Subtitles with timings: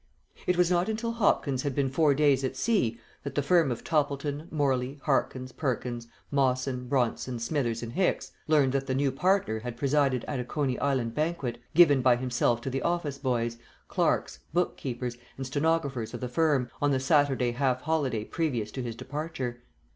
[0.47, 3.83] It was not until Hopkins had been four days at sea, that the firm of
[3.83, 9.77] Toppleton, Morley, Harkins, Perkins, Mawson, Bronson, Smithers, and Hicks learned that the new partner had
[9.77, 13.57] presided at a Coney Island banquet, given by himself to the office boys,
[13.89, 18.81] clerks, book keepers, and stenographers of the firm, on the Saturday half holiday previous to
[18.81, 19.61] his departure.